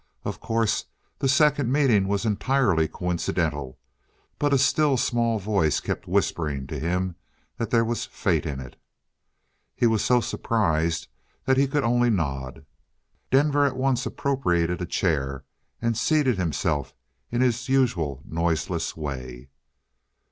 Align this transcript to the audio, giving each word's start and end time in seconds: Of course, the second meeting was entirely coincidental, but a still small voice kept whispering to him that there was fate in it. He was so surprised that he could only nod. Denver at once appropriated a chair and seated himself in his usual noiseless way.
Of 0.25 0.39
course, 0.39 0.85
the 1.19 1.29
second 1.29 1.71
meeting 1.71 2.07
was 2.07 2.25
entirely 2.25 2.87
coincidental, 2.87 3.77
but 4.39 4.51
a 4.51 4.57
still 4.57 4.97
small 4.97 5.37
voice 5.37 5.79
kept 5.79 6.07
whispering 6.07 6.65
to 6.73 6.79
him 6.79 7.15
that 7.57 7.69
there 7.69 7.85
was 7.85 8.07
fate 8.07 8.47
in 8.47 8.59
it. 8.59 8.77
He 9.75 9.85
was 9.85 10.03
so 10.03 10.19
surprised 10.19 11.07
that 11.45 11.57
he 11.57 11.67
could 11.67 11.83
only 11.83 12.09
nod. 12.09 12.65
Denver 13.29 13.63
at 13.63 13.77
once 13.77 14.03
appropriated 14.07 14.81
a 14.81 14.87
chair 14.87 15.45
and 15.83 15.95
seated 15.95 16.35
himself 16.39 16.95
in 17.31 17.41
his 17.41 17.69
usual 17.69 18.23
noiseless 18.25 18.97
way. 18.97 19.49